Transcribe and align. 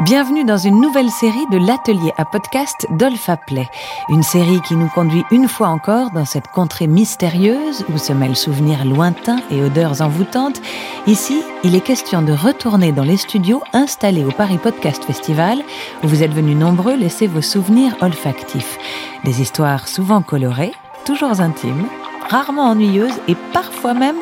Bienvenue 0.00 0.44
dans 0.44 0.56
une 0.56 0.80
nouvelle 0.80 1.10
série 1.10 1.46
de 1.52 1.58
l'atelier 1.58 2.14
à 2.16 2.24
podcast 2.24 2.86
d'Olfa 2.92 3.36
Play. 3.36 3.68
Une 4.08 4.22
série 4.22 4.62
qui 4.62 4.74
nous 4.74 4.88
conduit 4.88 5.22
une 5.30 5.48
fois 5.48 5.68
encore 5.68 6.10
dans 6.12 6.24
cette 6.24 6.48
contrée 6.48 6.86
mystérieuse 6.86 7.84
où 7.92 7.98
se 7.98 8.14
mêlent 8.14 8.34
souvenirs 8.34 8.86
lointains 8.86 9.40
et 9.50 9.62
odeurs 9.62 10.00
envoûtantes. 10.00 10.62
Ici, 11.06 11.42
il 11.62 11.76
est 11.76 11.82
question 11.82 12.22
de 12.22 12.32
retourner 12.32 12.90
dans 12.90 13.04
les 13.04 13.18
studios 13.18 13.62
installés 13.74 14.24
au 14.24 14.30
Paris 14.30 14.58
Podcast 14.58 15.04
Festival 15.04 15.58
où 16.02 16.08
vous 16.08 16.22
êtes 16.22 16.32
venus 16.32 16.56
nombreux 16.56 16.96
laisser 16.96 17.26
vos 17.26 17.42
souvenirs 17.42 17.94
olfactifs. 18.00 18.78
Des 19.24 19.42
histoires 19.42 19.88
souvent 19.88 20.22
colorées, 20.22 20.72
toujours 21.04 21.42
intimes, 21.42 21.86
rarement 22.30 22.70
ennuyeuses 22.70 23.20
et 23.28 23.36
parfois 23.52 23.92
même 23.92 24.16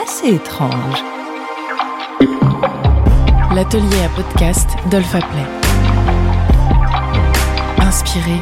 assez 0.00 0.32
étranges 0.32 1.04
l'atelier 3.58 4.04
à 4.04 4.08
podcast 4.10 4.70
d'Olfa 4.88 5.18
Play. 5.18 5.44
Inspirer, 7.80 8.40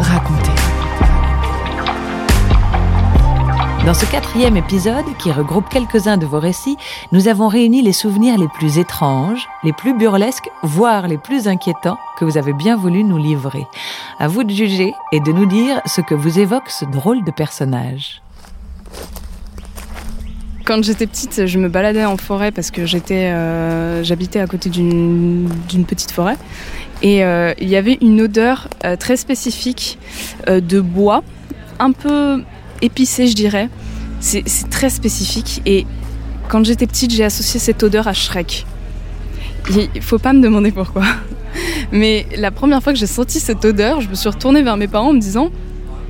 raconter. 0.00 0.50
Dans 3.86 3.94
ce 3.94 4.06
quatrième 4.06 4.56
épisode, 4.56 5.04
qui 5.20 5.30
regroupe 5.30 5.68
quelques-uns 5.68 6.16
de 6.16 6.26
vos 6.26 6.40
récits, 6.40 6.78
nous 7.12 7.28
avons 7.28 7.46
réuni 7.46 7.80
les 7.80 7.92
souvenirs 7.92 8.36
les 8.38 8.48
plus 8.48 8.78
étranges, 8.78 9.48
les 9.62 9.72
plus 9.72 9.96
burlesques, 9.96 10.50
voire 10.64 11.06
les 11.06 11.16
plus 11.16 11.46
inquiétants 11.46 11.98
que 12.18 12.24
vous 12.24 12.38
avez 12.38 12.52
bien 12.52 12.76
voulu 12.76 13.04
nous 13.04 13.18
livrer. 13.18 13.68
À 14.18 14.26
vous 14.26 14.42
de 14.42 14.50
juger 14.50 14.94
et 15.12 15.20
de 15.20 15.30
nous 15.30 15.46
dire 15.46 15.80
ce 15.86 16.00
que 16.00 16.16
vous 16.16 16.40
évoque 16.40 16.70
ce 16.70 16.86
drôle 16.86 17.22
de 17.22 17.30
personnage. 17.30 18.20
Quand 20.68 20.84
j'étais 20.84 21.06
petite, 21.06 21.46
je 21.46 21.58
me 21.58 21.70
baladais 21.70 22.04
en 22.04 22.18
forêt 22.18 22.50
parce 22.50 22.70
que 22.70 22.82
euh, 23.10 24.04
j'habitais 24.04 24.38
à 24.38 24.46
côté 24.46 24.68
d'une, 24.68 25.48
petite 25.88 26.10
forêt. 26.10 26.36
Et 27.00 27.24
euh, 27.24 27.54
il 27.58 27.70
y 27.70 27.76
avait 27.76 27.96
une 28.02 28.20
odeur 28.20 28.68
euh, 28.84 28.94
très 28.94 29.16
spécifique 29.16 29.98
de 30.46 30.80
bois, 30.82 31.24
un 31.78 31.92
peu 31.92 32.42
épicé, 32.82 33.28
je 33.28 33.34
dirais. 33.34 33.70
C'est, 34.20 34.44
très 34.68 34.90
spécifique. 34.90 35.62
Et 35.64 35.86
quand 36.50 36.62
j'étais 36.66 36.86
petite, 36.86 37.12
j'ai 37.12 37.24
associé 37.24 37.58
cette 37.58 37.82
odeur 37.82 38.06
à 38.06 38.12
Shrek. 38.12 38.66
Il 39.70 40.02
faut 40.02 40.18
pas 40.18 40.34
me 40.34 40.42
demander 40.42 40.70
pourquoi. 40.70 41.04
Mais 41.92 42.26
la 42.36 42.50
première 42.50 42.82
fois 42.82 42.92
que 42.92 42.98
j'ai 42.98 43.06
senti 43.06 43.40
cette 43.40 43.64
odeur, 43.64 44.02
je 44.02 44.08
me 44.10 44.14
suis 44.14 44.28
retournée 44.28 44.60
vers 44.60 44.76
mes 44.76 44.86
parents 44.86 45.08
en 45.08 45.14
me 45.14 45.20
disant 45.20 45.50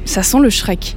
ça 0.05 0.25
sent 0.25 0.41
le 0.41 0.51
Shrek. 0.51 0.97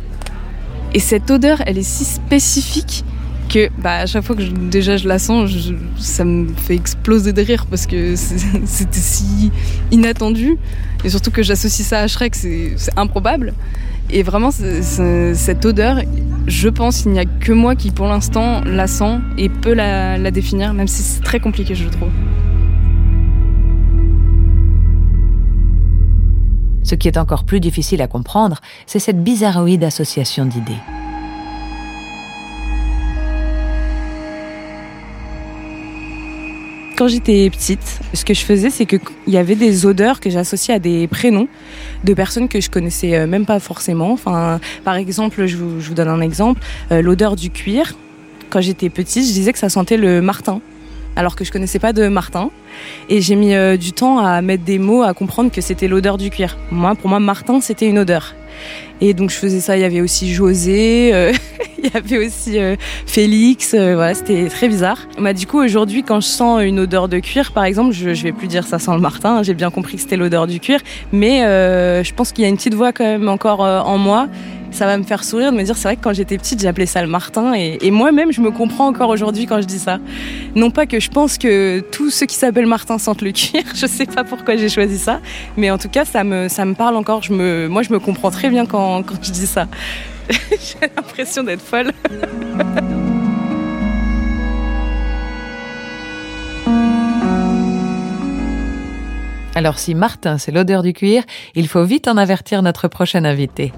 Et 0.96 1.00
cette 1.00 1.30
odeur, 1.30 1.62
elle 1.68 1.78
est 1.78 1.88
si 1.88 2.06
spécifique 2.06 3.06
que 3.52 3.70
bah, 3.78 3.98
à 3.98 4.06
chaque 4.06 4.24
fois 4.24 4.36
que 4.36 4.44
déjà 4.44 4.96
je 4.98 5.08
la 5.08 5.20
sens, 5.20 5.52
ça 5.98 6.24
me 6.24 6.48
fait 6.54 6.76
exploser 6.76 7.34
de 7.34 7.42
rire 7.42 7.66
parce 7.70 7.86
que 7.86 8.16
c'était 8.66 9.00
si 9.00 9.52
inattendu. 9.92 10.58
Et 11.04 11.10
surtout 11.10 11.32
que 11.32 11.44
j'associe 11.44 11.86
ça 11.86 12.00
à 12.00 12.08
Shrek, 12.08 12.36
c'est 12.36 12.76
improbable. 12.96 13.54
Et 14.10 14.24
vraiment, 14.24 14.52
cette 14.52 15.66
odeur, 15.66 16.02
je 16.48 16.70
pense 16.70 17.02
qu'il 17.02 17.12
n'y 17.12 17.20
a 17.20 17.26
que 17.26 17.52
moi 17.52 17.76
qui 17.76 17.92
pour 17.92 18.08
l'instant 18.08 18.62
la 18.66 18.88
sent 18.88 19.20
et 19.38 19.50
peut 19.50 19.74
la, 19.74 20.18
la 20.18 20.32
définir, 20.32 20.74
même 20.74 20.88
si 20.88 21.02
c'est 21.02 21.22
très 21.22 21.40
compliqué, 21.40 21.76
je 21.76 21.88
trouve. 21.88 22.10
Ce 26.84 26.96
qui 26.96 27.08
est 27.08 27.18
encore 27.18 27.44
plus 27.46 27.60
difficile 27.60 28.02
à 28.02 28.08
comprendre, 28.08 28.60
c'est 28.86 29.00
cette 29.00 29.24
bizarroïde 29.24 29.84
association 29.84 30.46
d'idées. 30.46 31.01
Quand 37.02 37.08
j'étais 37.08 37.50
petite, 37.50 38.00
ce 38.14 38.24
que 38.24 38.36
je 38.36 38.42
faisais, 38.42 38.70
c'est 38.70 38.86
qu'il 38.86 39.00
y 39.26 39.38
avait 39.38 39.56
des 39.56 39.88
odeurs 39.88 40.20
que 40.20 40.30
j'associais 40.30 40.76
à 40.76 40.78
des 40.78 41.08
prénoms 41.08 41.48
de 42.04 42.14
personnes 42.14 42.48
que 42.48 42.62
je 42.62 42.70
connaissais 42.70 43.16
euh, 43.16 43.26
même 43.26 43.48
pas 43.48 43.60
forcément. 43.60 44.12
Enfin, 44.12 44.60
par 44.84 44.94
exemple, 44.98 45.48
je 45.48 45.58
vous, 45.58 45.96
donne 45.96 46.10
un 46.10 46.22
exemple, 46.22 46.62
euh, 46.92 47.02
l'odeur 47.02 47.36
du 47.36 47.50
cuir. 47.50 47.96
Quand 48.52 48.62
j'étais 48.62 48.92
petite, 48.92 49.26
je 49.26 49.34
disais 49.34 49.52
que 49.52 49.58
ça 49.58 49.68
sentait 49.70 49.98
le 49.98 50.22
martin 50.22 50.62
alors 51.16 51.36
que 51.36 51.44
je 51.44 51.52
connaissais 51.52 51.80
pas 51.80 51.92
de 51.92 52.08
Martin. 52.08 52.52
Et 53.10 53.20
j'ai 53.20 53.36
mis 53.36 53.56
euh, 53.56 53.78
du 53.78 53.94
temps 53.94 54.20
à 54.20 54.42
mettre 54.44 54.64
des 54.64 54.78
mots, 54.78 55.02
à 55.02 55.16
comprendre 55.16 55.52
que 55.52 55.60
c'était 55.60 55.88
l'odeur 55.88 56.20
du 56.20 56.30
cuir. 56.30 56.56
Moi, 56.70 56.94
pour 56.94 57.10
moi, 57.10 57.20
Martin, 57.20 57.62
c'était 57.62 57.88
une 57.88 57.98
odeur. 57.98 58.36
Et 59.02 59.14
donc 59.14 59.32
je 59.32 59.36
faisais 59.36 59.60
ça. 59.60 59.78
Il 59.78 59.82
y 59.82 59.84
avait 59.84 60.02
aussi 60.02 60.32
José, 60.34 61.12
euh, 61.14 61.34
il 61.84 61.90
y 61.90 61.98
avait 61.98 62.26
aussi 62.26 62.60
euh, 62.60 62.76
Félix. 63.06 63.74
Euh, 63.74 63.96
voilà, 63.96 64.14
c'était 64.14 64.48
très 64.48 64.68
bizarre. 64.68 65.08
Bah, 65.18 65.34
du 65.34 65.48
coup, 65.48 65.60
aujourd'hui, 65.60 66.04
quand 66.04 66.22
je 66.22 66.28
sens 66.28 66.62
une 66.62 66.80
odeur 66.80 67.08
de 67.08 67.20
cuir, 67.20 67.52
par 67.52 67.64
exemple, 67.64 67.94
je, 67.94 68.14
je 68.14 68.24
vais 68.24 68.32
plus 68.32 68.48
dire 68.48 68.66
ça 68.66 68.80
sent 68.80 68.92
le 68.94 69.00
Martin. 69.00 69.42
J'ai 69.44 69.56
bien 69.56 69.72
compris 69.72 69.96
que 69.96 70.02
c'était 70.02 70.18
l'odeur 70.18 70.48
du 70.48 70.60
cuir, 70.60 70.80
mais 71.12 71.40
je 72.04 72.14
pense 72.14 72.32
qu'il 72.32 72.44
y 72.44 72.46
a 72.46 72.50
une 72.50 72.58
petite 72.58 72.76
voix 72.76 72.94
quand 72.94 73.04
même 73.04 73.28
encore 73.28 73.62
en 73.62 73.98
moi 73.98 74.28
ça 74.72 74.86
va 74.86 74.98
me 74.98 75.04
faire 75.04 75.24
sourire 75.24 75.52
de 75.52 75.58
me 75.58 75.64
dire 75.64 75.76
c'est 75.76 75.88
vrai 75.88 75.96
que 75.96 76.02
quand 76.02 76.14
j'étais 76.14 76.38
petite 76.38 76.62
j'appelais 76.62 76.86
ça 76.86 77.02
le 77.02 77.08
Martin 77.08 77.54
et, 77.54 77.92
moi-même 77.92 78.32
je 78.32 78.42
me 78.42 78.52
comprends 78.52 78.88
encore 78.88 79.10
aujourd'hui 79.10 79.46
quand 79.46 79.62
je 79.62 79.68
dis 79.68 79.80
ça. 79.80 80.00
Non 80.56 80.72
pas 80.72 80.86
que 80.86 81.00
je 81.00 81.10
pense 81.10 81.38
que 81.38 81.82
tous 81.92 82.10
ceux 82.10 82.26
qui 82.26 82.36
s'appellent 82.36 82.66
Martin 82.66 82.98
sentent 82.98 83.22
le 83.22 83.32
cuir, 83.32 83.64
je 83.76 83.86
sais 83.86 84.06
pas 84.06 84.24
pourquoi 84.24 84.56
j'ai 84.56 84.70
choisi 84.70 84.98
ça, 84.98 85.20
mais 85.58 85.70
en 85.72 85.78
tout 85.78 85.90
cas 85.90 86.06
ça 86.06 86.24
me, 86.24 86.48
ça 86.48 86.66
me 86.66 86.74
parle 86.74 86.96
encore, 86.96 87.24
je 87.24 87.34
me, 87.34 87.68
moi 87.68 87.84
je 87.84 87.92
me 87.92 88.00
comprends 88.00 88.32
très 88.32 88.50
bien 88.50 88.66
quand, 88.66 89.04
quand 89.04 89.16
je 89.22 89.32
dis 89.32 89.48
ça. 89.48 89.68
j'ai 90.30 90.88
l'impression 90.96 91.44
d'être 91.44 91.62
folle. 91.62 91.92
Alors 99.54 99.80
si 99.80 99.96
Martin, 99.96 100.38
c'est 100.38 100.52
l'odeur 100.52 100.82
du 100.82 100.94
cuir, 100.94 101.24
il 101.56 101.68
faut 101.68 101.84
vite 101.84 102.08
en 102.08 102.18
avertir 102.18 102.62
notre 102.62 102.88
prochain 102.88 103.26
invité. 103.26 103.74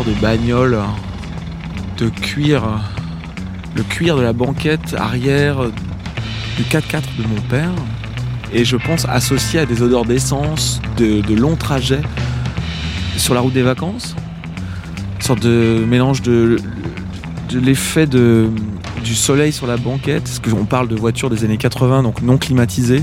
De 0.00 0.18
bagnole, 0.22 0.78
de 1.98 2.08
cuir, 2.08 2.62
le 3.76 3.82
cuir 3.82 4.16
de 4.16 4.22
la 4.22 4.32
banquette 4.32 4.94
arrière 4.96 5.58
du 6.56 6.62
4x4 6.62 7.02
de 7.18 7.26
mon 7.28 7.40
père. 7.50 7.74
Et 8.54 8.64
je 8.64 8.78
pense 8.78 9.04
associé 9.04 9.60
à 9.60 9.66
des 9.66 9.82
odeurs 9.82 10.06
d'essence, 10.06 10.80
de, 10.96 11.34
longs 11.34 11.56
trajets 11.56 12.00
sur 13.18 13.34
la 13.34 13.40
route 13.40 13.52
des 13.52 13.62
vacances. 13.62 14.16
Sorte 15.20 15.40
de 15.40 15.84
mélange 15.86 16.22
de, 16.22 16.56
l'effet 17.52 18.06
du 18.06 19.14
soleil 19.14 19.52
sur 19.52 19.66
la 19.66 19.76
banquette, 19.76 20.22
parce 20.22 20.38
qu'on 20.38 20.64
parle 20.64 20.88
de 20.88 20.96
voitures 20.96 21.28
des 21.28 21.44
années 21.44 21.58
80, 21.58 22.02
donc 22.02 22.22
non 22.22 22.38
climatisées, 22.38 23.02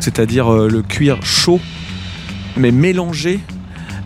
c'est-à-dire 0.00 0.52
euh, 0.52 0.68
le 0.68 0.82
cuir 0.82 1.24
chaud, 1.24 1.60
mais 2.58 2.72
mélangé 2.72 3.40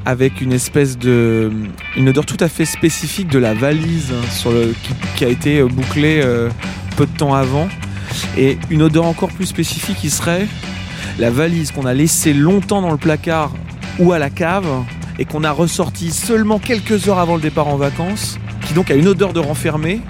avec 0.08 0.40
une 0.40 0.54
espèce 0.54 0.96
de 0.96 1.52
une 1.94 2.08
odeur 2.08 2.24
tout 2.24 2.38
à 2.40 2.48
fait 2.48 2.64
spécifique 2.64 3.28
de 3.28 3.38
la 3.38 3.52
valise 3.52 4.10
le, 4.46 4.74
qui, 5.16 5.24
a 5.26 5.28
été 5.28 5.58
euh, 5.58 5.66
bouclée 5.66 6.22
euh, 6.24 6.48
peu 6.96 7.04
de 7.04 7.14
temps 7.14 7.34
avant. 7.34 7.68
Et 8.38 8.56
une 8.70 8.80
odeur 8.80 9.04
encore 9.04 9.28
plus 9.28 9.44
spécifique 9.44 9.98
qui 9.98 10.08
serait 10.08 10.46
la 11.18 11.30
valise 11.30 11.72
qu'on 11.72 11.84
a 11.84 11.92
laissée 11.92 12.32
longtemps 12.32 12.80
dans 12.80 12.90
le 12.90 12.96
placard 12.96 13.52
ou 13.98 14.14
à 14.14 14.18
la 14.18 14.30
cave 14.30 14.64
et 15.18 15.26
qu'on 15.26 15.44
a 15.44 15.50
ressorti 15.50 16.10
seulement 16.10 16.58
quelques 16.58 17.06
heures 17.06 17.18
avant 17.18 17.36
le 17.36 17.42
départ 17.42 17.68
en 17.68 17.76
vacances 17.76 18.38
qui 18.66 18.72
donc 18.72 18.90
a 18.90 18.94
une 18.94 19.08
odeur 19.08 19.34
de 19.34 19.40
renfermé. 19.40 20.00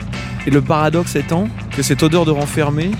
Et 0.46 0.50
le 0.50 0.62
paradoxe 0.62 1.16
étant 1.16 1.48
que 1.76 1.82
cette 1.82 2.04
odeur 2.04 2.24
de 2.24 2.30
renfermé 2.30 2.92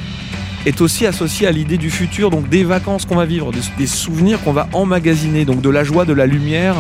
est 0.69 0.81
aussi 0.83 1.07
associé 1.07 1.47
à 1.47 1.51
l'idée 1.51 1.79
du 1.79 1.91
futur, 1.91 2.31
donc 2.31 2.49
des 2.49 2.63
vacances 2.63 3.07
qu'on 3.07 3.17
va 3.17 3.25
vivre, 3.25 3.51
des, 3.79 3.87
souvenirs 3.87 4.43
qu'on 4.43 4.53
va 4.53 4.69
emmagasiner, 4.73 5.45
donc 5.45 5.63
de 5.63 5.71
la 5.71 5.83
joie, 5.83 6.05
de 6.05 6.13
la 6.13 6.27
lumière. 6.27 6.77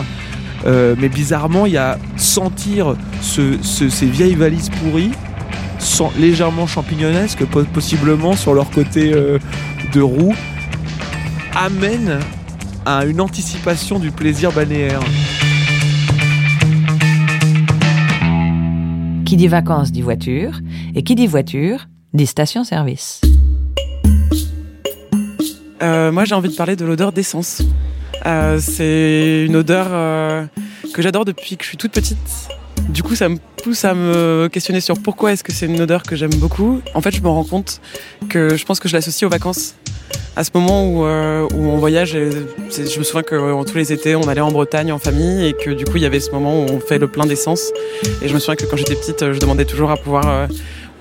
Euh, 0.67 0.95
mais 0.99 1.09
bizarrement, 1.09 1.65
il 1.65 1.73
y 1.73 1.79
a 1.79 1.99
sentir 2.17 2.97
ces 3.23 4.07
vieilles 4.07 4.35
valises 4.35 4.69
pourries, 4.69 5.13
légèrement 6.19 6.67
champignonesques, 6.67 7.45
possiblement 7.47 8.37
sur 8.37 8.53
leur 8.53 8.71
côté 8.71 9.13
euh, 9.15 9.39
de 9.93 10.01
roue, 10.03 10.35
amène 11.57 12.19
à 12.85 13.07
une 13.07 13.21
anticipation 13.21 13.99
du 13.99 14.11
plaisir 14.11 14.53
balnéaire. 14.53 15.01
Qui 19.25 19.37
dit 19.37 19.49
vacances 19.49 19.93
dit 19.93 20.03
voiture, 20.03 20.61
et 20.95 21.03
qui 21.03 21.15
dit 21.15 21.27
voiture 21.27 21.87
dit 22.13 22.27
station-service. 22.27 23.21
Euh, 25.83 26.11
moi, 26.13 26.25
j'ai 26.25 26.35
envie 26.35 26.49
de 26.49 26.57
parler 26.57 26.77
de 26.77 26.85
l'odeur 26.85 27.13
d'essence. 27.13 27.63
Euh, 28.27 28.59
c'est 28.61 29.45
une 29.47 29.57
odeur 29.57 29.87
euh, 29.91 30.45
que 30.93 31.03
j'adore 31.03 31.25
depuis 31.25 31.57
que 31.57 31.63
je 31.63 31.69
suis 31.69 31.77
toute 31.77 31.93
petite. 31.93 32.19
Du 32.89 33.03
coup, 33.03 33.15
ça 33.15 33.29
me 33.29 33.37
pousse 33.63 33.85
à 33.85 33.95
me 33.95 34.49
questionner 34.51 34.81
sur 34.81 35.01
pourquoi 35.01 35.33
est-ce 35.33 35.45
que 35.45 35.53
c'est 35.53 35.67
une 35.67 35.81
odeur 35.81 36.03
que 36.03 36.17
j'aime 36.17 36.35
beaucoup. 36.35 36.81
En 36.95 37.01
fait, 37.01 37.11
je 37.15 37.23
me 37.23 37.29
rends 37.29 37.45
compte 37.45 37.81
que 38.29 38.57
je 38.57 38.65
pense 38.65 38.81
que 38.81 38.89
je 38.89 38.95
l'associe 38.95 39.27
aux 39.27 39.31
vacances. 39.31 39.75
À 40.37 40.45
ce 40.45 40.51
moment 40.55 40.89
où, 40.89 41.03
on 41.03 41.77
voyage, 41.79 42.13
je 42.13 42.99
me 42.99 43.05
souviens 43.05 43.23
que 43.23 43.65
tous 43.65 43.77
les 43.77 43.93
étés, 43.93 44.15
on 44.15 44.29
allait 44.29 44.41
en 44.41 44.53
Bretagne 44.53 44.93
en 44.93 44.99
famille 44.99 45.47
et 45.47 45.53
que 45.53 45.71
du 45.71 45.85
coup, 45.85 45.97
il 45.97 46.03
y 46.03 46.07
avait 46.07 46.21
ce 46.21 46.31
moment 46.31 46.63
où 46.63 46.67
on 46.71 46.81
fait 46.81 46.99
le 46.99 47.09
plein 47.09 47.27
d'essence. 47.27 47.73
Et 48.23 48.29
je 48.29 48.35
me 48.35 48.39
souviens 48.39 48.55
que 48.55 48.65
quand 48.65 48.77
j'étais 48.77 48.95
petite, 48.95 49.33
je 49.33 49.39
demandais 49.39 49.65
toujours 49.65 49.91
à 49.91 49.97
pouvoir 49.97 50.49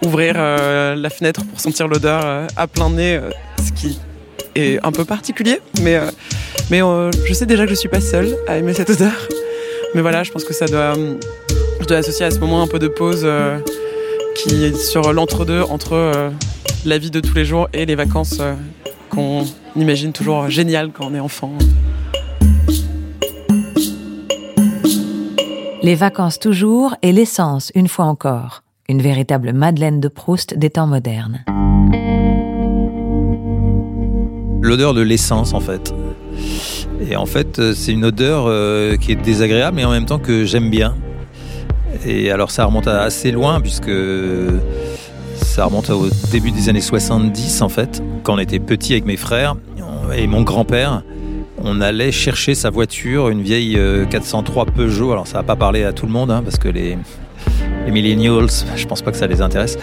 ouvrir 0.03 0.33
la 0.33 1.09
fenêtre 1.11 1.45
pour 1.45 1.59
sentir 1.59 1.87
l'odeur 1.87 2.47
à 2.55 2.67
plein 2.67 2.89
nez, 2.89 3.19
ce 3.59 3.71
est 4.57 4.85
un 4.85 4.91
peu 4.91 5.05
particulier, 5.05 5.59
mais, 5.81 5.99
mais 6.69 6.81
je 7.25 7.33
sais 7.33 7.45
déjà 7.45 7.63
que 7.65 7.69
je 7.69 7.75
suis 7.75 7.89
pas 7.89 8.01
seule 8.01 8.35
à 8.47 8.57
aimer 8.57 8.73
cette 8.73 8.89
odeur. 8.89 9.27
Mais 9.95 10.01
voilà, 10.01 10.23
je 10.23 10.31
pense 10.31 10.43
que 10.43 10.53
ça 10.53 10.65
doit 10.65 10.95
je 11.87 11.93
dois 11.93 11.99
associer 11.99 12.25
à 12.25 12.31
ce 12.31 12.39
moment 12.39 12.61
un 12.61 12.67
peu 12.67 12.79
de 12.79 12.89
pause 12.89 13.21
euh, 13.23 13.59
qui 14.35 14.65
est 14.65 14.75
sur 14.75 15.13
l'entre-deux 15.13 15.61
entre 15.61 15.93
euh, 15.93 16.29
la 16.85 16.97
vie 16.97 17.11
de 17.11 17.21
tous 17.21 17.33
les 17.33 17.45
jours 17.45 17.69
et 17.71 17.85
les 17.85 17.95
vacances 17.95 18.39
euh, 18.41 18.55
qu'on 19.09 19.45
imagine 19.77 20.11
toujours 20.11 20.49
géniales 20.49 20.91
quand 20.91 21.07
on 21.09 21.15
est 21.15 21.19
enfant. 21.21 21.53
Les 25.81 25.95
vacances 25.95 26.39
toujours 26.39 26.95
et 27.01 27.13
l'essence 27.13 27.71
une 27.73 27.87
fois 27.87 28.05
encore. 28.05 28.63
Une 28.89 29.01
véritable 29.01 29.53
Madeleine 29.53 30.01
de 30.01 30.09
Proust 30.09 30.57
des 30.57 30.69
temps 30.69 30.87
modernes. 30.87 31.45
L'odeur 34.61 34.93
de 34.93 35.01
l'essence 35.01 35.53
en 35.53 35.59
fait. 35.59 35.93
Et 37.09 37.15
en 37.15 37.25
fait, 37.25 37.73
c'est 37.73 37.91
une 37.91 38.05
odeur 38.05 38.45
qui 38.99 39.11
est 39.11 39.15
désagréable 39.15 39.77
mais 39.77 39.85
en 39.85 39.91
même 39.91 40.05
temps 40.05 40.19
que 40.19 40.45
j'aime 40.45 40.69
bien. 40.69 40.95
Et 42.05 42.31
alors 42.31 42.51
ça 42.51 42.65
remonte 42.65 42.87
assez 42.87 43.31
loin 43.31 43.61
puisque 43.61 43.91
ça 45.35 45.65
remonte 45.65 45.89
au 45.89 46.07
début 46.31 46.51
des 46.51 46.69
années 46.69 46.81
70 46.81 47.61
en 47.61 47.69
fait, 47.69 48.01
quand 48.23 48.35
on 48.35 48.39
était 48.39 48.59
petit 48.59 48.93
avec 48.93 49.05
mes 49.05 49.17
frères 49.17 49.55
et 50.15 50.27
mon 50.27 50.41
grand-père. 50.41 51.03
On 51.63 51.81
allait 51.81 52.11
chercher 52.11 52.53
sa 52.53 52.69
voiture, 52.69 53.29
une 53.29 53.41
vieille 53.41 53.79
403 54.09 54.63
euh, 54.63 54.71
Peugeot. 54.71 55.11
Alors 55.11 55.27
ça 55.27 55.39
va 55.39 55.43
pas 55.43 55.55
parler 55.55 55.83
à 55.83 55.91
tout 55.91 56.05
le 56.05 56.11
monde 56.11 56.29
hein, 56.29 56.41
parce 56.43 56.57
que 56.57 56.67
les, 56.67 56.97
millennials, 57.89 58.47
je 58.75 58.85
pense 58.85 59.01
pas 59.01 59.11
que 59.11 59.17
ça 59.17 59.27
les 59.27 59.41
intéresse. 59.41 59.77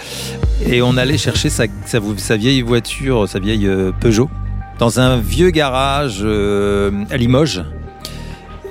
Et 0.66 0.82
on 0.82 0.96
allait 0.96 1.18
chercher 1.18 1.50
sa, 1.50 1.66
vieille 2.36 2.62
voiture, 2.62 3.28
sa 3.28 3.40
vieille 3.40 3.66
euh, 3.66 3.90
Peugeot, 4.00 4.30
dans 4.78 5.00
un 5.00 5.16
vieux 5.16 5.50
garage 5.50 6.20
euh, 6.22 6.90
à 7.10 7.16
Limoges. 7.16 7.62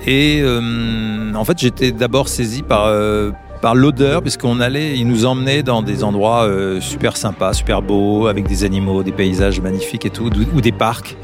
Et 0.06 0.42
euh, 0.42 1.34
en 1.34 1.46
fait, 1.46 1.58
j'étais 1.60 1.92
d'abord 1.92 2.28
saisi 2.28 2.62
par, 2.62 2.86
euh, 2.88 3.32
par 3.62 3.74
l'odeur, 3.74 4.22
puisqu'on 4.22 4.60
allait, 4.60 4.98
il 4.98 5.08
nous 5.08 5.26
emmenait 5.26 5.64
dans 5.64 5.82
des 5.82 6.04
endroits 6.04 6.50
super 6.82 7.16
sympas, 7.16 7.54
super 7.54 7.82
beaux, 7.82 8.28
avec 8.28 8.46
des 8.46 8.66
animaux, 8.66 9.04
des 9.04 9.14
paysages 9.14 9.62
magnifiques 9.62 10.06
et 10.06 10.10
tout, 10.10 10.30
ou 10.54 10.62
des 10.62 10.74
parcs. 10.74 11.16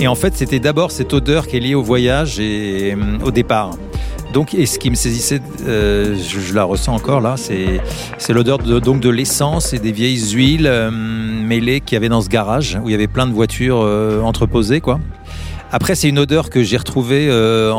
Et 0.00 0.08
en 0.08 0.14
fait, 0.14 0.34
c'était 0.36 0.60
d'abord 0.60 0.90
cette 0.90 1.12
odeur 1.12 1.46
qui 1.46 1.58
est 1.58 1.60
liée 1.60 1.74
au 1.74 1.82
voyage 1.82 2.40
et 2.40 2.96
au 3.22 3.30
départ. 3.30 3.72
Donc, 4.32 4.54
et 4.54 4.66
ce 4.66 4.78
qui 4.78 4.90
me 4.90 4.94
saisissait, 4.94 5.40
je, 5.66 6.54
la 6.54 6.64
ressens 6.64 6.94
encore 6.94 7.20
là, 7.20 7.36
c'est, 7.36 7.80
l'odeur 8.32 8.58
de, 8.58 8.78
de 8.78 9.08
l'essence 9.08 9.72
et 9.72 9.78
des 9.78 9.92
vieilles 9.92 10.32
huiles 10.32 10.70
mêlées 10.92 11.80
qu'il 11.80 11.94
y 11.94 11.96
avait 11.96 12.08
dans 12.08 12.20
ce 12.20 12.28
garage 12.28 12.78
où 12.82 12.88
il 12.88 12.92
y 12.92 12.94
avait 12.94 13.06
plein 13.06 13.26
de 13.26 13.32
voitures 13.32 13.78
entreposées, 14.22 14.80
quoi. 14.80 15.00
Après, 15.70 15.94
c'est 15.94 16.08
une 16.08 16.18
odeur 16.18 16.48
que 16.48 16.62
j'ai 16.62 16.78
retrouvée 16.78 17.28
euh, 17.30 17.74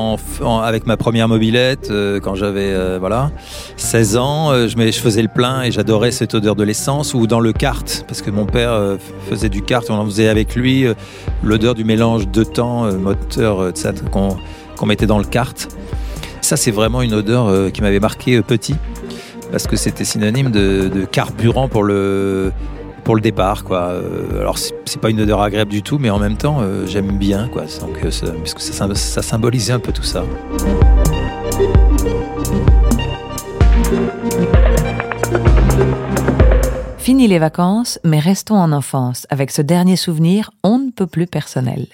avec 0.62 0.86
ma 0.86 0.96
première 0.96 1.28
mobilette 1.28 1.90
euh, 1.90 2.20
quand 2.20 2.36
j'avais 2.36 2.72
euh, 2.72 2.98
voilà 3.00 3.32
16 3.78 4.18
ans. 4.18 4.68
je, 4.68 4.92
faisais 4.92 5.24
le 5.24 5.28
plein 5.28 5.64
et 5.64 5.72
j'adorais 5.72 6.12
cette 6.12 6.36
odeur 6.36 6.56
de 6.56 6.64
l'essence 6.64 7.16
ou 7.16 7.26
dans 7.26 7.40
le 7.40 7.52
kart 7.52 8.06
parce 8.08 8.22
que 8.22 8.30
mon 8.30 8.46
père 8.46 8.80
faisait 9.30 9.50
du 9.50 9.64
kart. 9.64 9.90
On 9.90 9.96
en 9.96 10.06
faisait 10.06 10.28
avec 10.28 10.56
lui 10.56 10.86
l'odeur 11.44 11.74
du 11.74 11.84
mélange 11.84 12.28
de 12.28 12.44
temps 12.44 12.92
moteur 12.92 13.72
qu'on 14.12 14.86
mettait 14.86 15.08
dans 15.08 15.18
le 15.18 15.26
kart. 15.26 15.68
Ça, 16.50 16.58
c'est 16.58 16.72
vraiment 16.72 17.04
une 17.04 17.14
odeur 17.14 17.72
qui 17.72 17.84
m'avait 17.84 18.00
marqué 18.00 18.42
petit 18.42 18.76
parce 19.52 19.68
que 19.68 19.76
c'était 19.76 20.04
synonyme 20.04 20.50
de, 20.50 21.06
carburant 21.06 21.68
pour 21.68 21.84
le 21.84 22.52
départ. 23.22 23.64
Quoi. 23.64 23.82
Euh, 23.82 24.40
alors, 24.40 24.58
c'est 24.58 25.00
pas 25.00 25.12
une 25.12 25.22
odeur 25.22 25.44
agréable 25.44 25.70
du 25.70 25.84
tout, 25.84 26.00
mais 26.00 26.10
en 26.10 26.18
même 26.18 26.38
temps, 26.38 26.62
euh, 26.62 26.88
j'aime 26.88 27.20
bien, 27.20 27.50
quoi. 27.50 27.66
Donc, 27.82 28.04
euh, 28.04 28.10
ça, 28.10 28.32
puisque 28.32 28.62
ça, 28.62 28.88
ça 28.96 29.22
symbolisait 29.22 29.74
un 29.74 29.80
peu 29.80 29.92
tout 29.92 30.02
ça. 30.02 30.24
Fini 36.98 37.28
les 37.28 37.38
vacances, 37.38 38.00
mais 38.04 38.18
restons 38.18 38.58
en 38.58 38.72
enfance 38.72 39.28
avec 39.30 39.52
ce 39.52 39.62
dernier 39.62 39.98
souvenir 39.98 40.50
on 40.64 40.80
ne 40.80 40.90
peut 40.90 41.06
plus 41.06 41.28
personnel. 41.28 41.86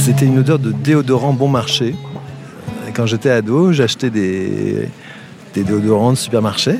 C'était 0.00 0.26
une 0.26 0.38
odeur 0.38 0.58
de 0.58 0.72
déodorant 0.72 1.32
bon 1.32 1.48
marché 1.48 1.94
quand 2.92 3.06
j'étais 3.06 3.30
ado, 3.30 3.72
j'achetais 3.72 4.10
des, 4.10 4.88
déodorants 5.54 6.12
de 6.12 6.18
supermarché. 6.18 6.76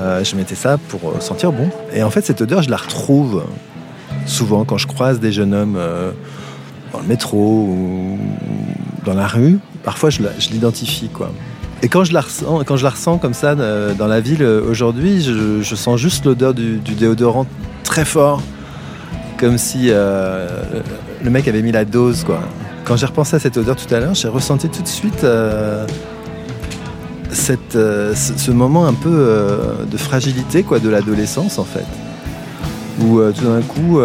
Euh, 0.00 0.22
je 0.24 0.36
mettais 0.36 0.54
ça 0.54 0.76
pour 0.76 1.00
euh, 1.08 1.20
sentir 1.20 1.52
bon. 1.52 1.70
Et 1.94 2.02
en 2.02 2.10
fait, 2.10 2.22
cette 2.22 2.40
odeur, 2.40 2.62
je 2.62 2.70
la 2.70 2.76
retrouve 2.76 3.44
souvent 4.26 4.64
quand 4.64 4.76
je 4.76 4.86
croise 4.86 5.20
des 5.20 5.32
jeunes 5.32 5.54
hommes 5.54 5.76
euh, 5.78 6.10
dans 6.92 7.00
le 7.00 7.06
métro 7.06 7.38
ou 7.38 8.18
dans 9.04 9.14
la 9.14 9.26
rue. 9.26 9.58
Parfois, 9.84 10.10
je 10.10 10.20
l'identifie. 10.50 11.08
Et 11.82 11.88
quand 11.88 12.04
je 12.04 12.12
la 12.12 12.20
ressens, 12.20 12.64
quand 12.64 12.76
je 12.76 12.84
la 12.84 12.90
ressens 12.90 13.18
comme 13.18 13.34
ça 13.34 13.54
dans 13.54 14.06
la 14.06 14.20
ville 14.20 14.42
aujourd'hui, 14.42 15.22
je, 15.22 15.74
sens 15.74 15.98
juste 16.00 16.24
l'odeur 16.24 16.54
du, 16.54 16.78
déodorant 16.78 17.46
très 17.84 18.04
fort, 18.04 18.42
comme 19.38 19.58
si 19.58 19.88
le 19.88 21.30
mec 21.30 21.48
avait 21.48 21.62
mis 21.62 21.72
la 21.72 21.84
dose, 21.84 22.24
quoi. 22.24 22.40
Quand 22.86 22.96
j'ai 22.96 23.06
repensé 23.06 23.34
à 23.34 23.40
cette 23.40 23.56
odeur 23.56 23.74
tout 23.74 23.92
à 23.92 23.98
l'heure, 23.98 24.14
j'ai 24.14 24.28
ressenti 24.28 24.68
tout 24.68 24.80
de 24.80 24.86
suite 24.86 25.24
euh, 25.24 25.84
cette, 27.32 27.74
euh, 27.74 28.14
ce, 28.14 28.52
moment 28.52 28.86
un 28.86 28.92
peu 28.94 29.10
euh, 29.10 29.84
de 29.90 29.96
fragilité 29.96 30.62
quoi, 30.62 30.78
de 30.78 30.88
l'adolescence 30.88 31.58
en 31.58 31.64
fait. 31.64 31.84
Où 33.00 33.20
tout 33.32 33.44
d'un 33.44 33.60
coup, 33.60 33.98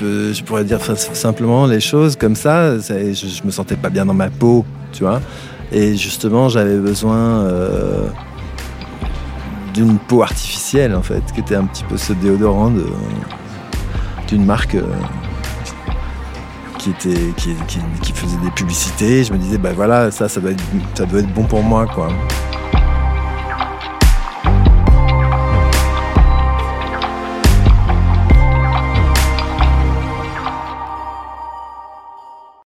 je, 0.00 0.42
pourrais 0.42 0.64
dire 0.64 0.80
simplement 1.12 1.66
les 1.66 1.80
choses 1.80 2.16
comme 2.16 2.34
ça, 2.34 2.78
je, 2.78 3.12
je, 3.12 3.44
me 3.44 3.50
sentais 3.50 3.76
pas 3.76 3.90
bien 3.90 4.06
dans 4.06 4.14
ma 4.14 4.30
peau, 4.30 4.64
tu 4.92 5.04
vois. 5.04 5.20
Et 5.70 5.96
justement, 5.96 6.48
j'avais 6.48 6.78
besoin 6.78 7.46
d'une 9.78 9.98
peau 9.98 10.22
artificielle 10.22 10.94
en 10.94 11.02
fait, 11.02 11.22
qui 11.32 11.40
était 11.40 11.54
un 11.54 11.64
petit 11.64 11.84
peu 11.84 11.96
ce 11.96 12.12
déodorant 12.12 12.72
d'une 14.28 14.44
marque 14.44 14.76
qui, 16.78 16.90
était, 16.90 17.32
qui, 17.36 18.12
faisait 18.12 18.36
des 18.38 18.50
publicités. 18.50 19.24
Je 19.24 19.32
me 19.32 19.38
disais, 19.38 19.58
bah 19.58 19.70
voilà, 19.74 20.10
ça, 20.10 20.28
ça 20.28 20.40
doit 20.40 20.50
être, 20.50 20.62
ça 20.94 21.06
doit 21.06 21.20
être 21.20 21.32
bon 21.32 21.44
pour 21.44 21.62
moi, 21.62 21.86
quoi. 21.86 22.08